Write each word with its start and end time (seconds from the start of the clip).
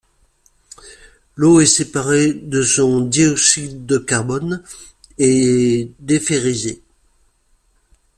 L'eau 1.35 1.59
est 1.61 1.67
séparée 1.67 2.33
de 2.33 2.63
son 2.63 3.01
dioxyde 3.01 3.85
de 3.85 3.99
carbone 3.99 4.63
et 5.19 5.91
déferrisée. 5.99 6.81